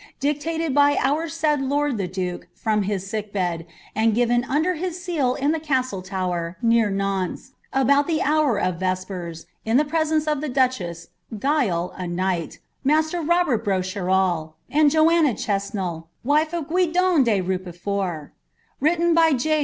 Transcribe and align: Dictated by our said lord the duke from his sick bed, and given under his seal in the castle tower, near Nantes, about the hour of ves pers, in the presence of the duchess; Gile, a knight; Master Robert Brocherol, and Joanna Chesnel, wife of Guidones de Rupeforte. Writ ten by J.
Dictated 0.19 0.73
by 0.73 0.97
our 0.99 1.29
said 1.29 1.61
lord 1.61 1.99
the 1.99 2.07
duke 2.07 2.47
from 2.55 2.81
his 2.81 3.07
sick 3.07 3.31
bed, 3.31 3.67
and 3.93 4.15
given 4.15 4.43
under 4.45 4.73
his 4.73 4.99
seal 4.99 5.35
in 5.35 5.51
the 5.51 5.59
castle 5.59 6.01
tower, 6.01 6.57
near 6.59 6.89
Nantes, 6.89 7.51
about 7.71 8.07
the 8.07 8.23
hour 8.23 8.59
of 8.59 8.79
ves 8.79 9.05
pers, 9.05 9.45
in 9.63 9.77
the 9.77 9.85
presence 9.85 10.25
of 10.25 10.41
the 10.41 10.49
duchess; 10.49 11.09
Gile, 11.37 11.93
a 11.95 12.07
knight; 12.07 12.57
Master 12.83 13.21
Robert 13.21 13.63
Brocherol, 13.63 14.53
and 14.71 14.89
Joanna 14.89 15.35
Chesnel, 15.35 16.07
wife 16.23 16.51
of 16.51 16.67
Guidones 16.67 17.25
de 17.25 17.39
Rupeforte. 17.41 18.31
Writ 18.79 18.97
ten 18.97 19.13
by 19.13 19.33
J. 19.33 19.59